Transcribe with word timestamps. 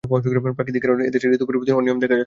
প্রাকৃতিক 0.03 0.81
কারণে 0.81 1.03
এদেশের 1.05 1.31
ঋতু 1.33 1.45
পরিবর্তনে 1.45 1.77
অনিয়ম 1.77 1.97
দেখা 1.99 2.07
দিয়েছে। 2.07 2.19